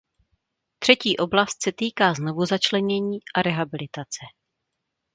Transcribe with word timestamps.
Třetí 0.79 1.17
oblast 1.17 1.63
se 1.63 1.71
týká 1.71 2.13
znovuzačlenění 2.13 3.19
a 3.35 3.41
rehabilitace. 3.41 4.25